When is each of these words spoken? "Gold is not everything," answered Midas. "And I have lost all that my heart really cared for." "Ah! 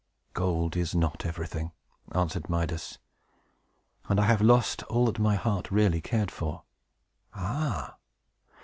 "Gold 0.33 0.75
is 0.75 0.95
not 0.95 1.27
everything," 1.27 1.73
answered 2.11 2.49
Midas. 2.49 2.97
"And 4.09 4.19
I 4.19 4.23
have 4.25 4.41
lost 4.41 4.81
all 4.85 5.05
that 5.05 5.19
my 5.19 5.35
heart 5.35 5.69
really 5.69 6.01
cared 6.01 6.31
for." 6.31 6.63
"Ah! 7.35 7.97